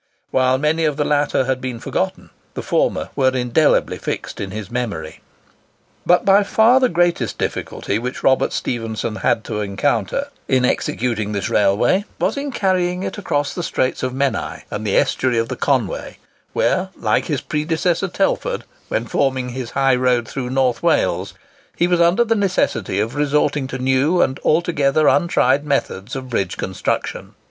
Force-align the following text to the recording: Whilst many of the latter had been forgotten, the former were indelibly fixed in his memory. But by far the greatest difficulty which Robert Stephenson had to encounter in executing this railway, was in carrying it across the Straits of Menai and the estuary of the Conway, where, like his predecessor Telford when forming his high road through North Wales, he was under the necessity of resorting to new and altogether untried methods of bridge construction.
Whilst 0.31 0.59
many 0.59 0.85
of 0.85 0.97
the 0.97 1.05
latter 1.05 1.45
had 1.45 1.61
been 1.61 1.79
forgotten, 1.79 2.31
the 2.55 2.63
former 2.63 3.09
were 3.15 3.37
indelibly 3.37 3.99
fixed 3.99 4.41
in 4.41 4.49
his 4.49 4.71
memory. 4.71 5.19
But 6.07 6.25
by 6.25 6.41
far 6.41 6.79
the 6.79 6.89
greatest 6.89 7.37
difficulty 7.37 7.99
which 7.99 8.23
Robert 8.23 8.51
Stephenson 8.51 9.17
had 9.17 9.43
to 9.43 9.61
encounter 9.61 10.29
in 10.47 10.65
executing 10.65 11.33
this 11.33 11.51
railway, 11.51 12.05
was 12.17 12.35
in 12.35 12.51
carrying 12.51 13.03
it 13.03 13.19
across 13.19 13.53
the 13.53 13.61
Straits 13.61 14.01
of 14.01 14.11
Menai 14.11 14.63
and 14.71 14.87
the 14.87 14.97
estuary 14.97 15.37
of 15.37 15.49
the 15.49 15.55
Conway, 15.55 16.17
where, 16.53 16.89
like 16.97 17.25
his 17.25 17.41
predecessor 17.41 18.07
Telford 18.07 18.63
when 18.87 19.05
forming 19.05 19.49
his 19.49 19.69
high 19.77 19.93
road 19.95 20.27
through 20.27 20.49
North 20.49 20.81
Wales, 20.81 21.35
he 21.75 21.85
was 21.85 22.01
under 22.01 22.23
the 22.23 22.33
necessity 22.33 22.99
of 22.99 23.13
resorting 23.13 23.67
to 23.67 23.77
new 23.77 24.19
and 24.19 24.39
altogether 24.39 25.07
untried 25.07 25.63
methods 25.63 26.15
of 26.15 26.27
bridge 26.29 26.57
construction. 26.57 27.35